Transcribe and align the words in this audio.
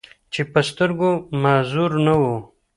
چې 0.33 0.41
پۀ 0.51 0.61
سترګو 0.69 1.11
معذور 1.41 1.91
نۀ 2.05 2.13
وو، 2.21 2.35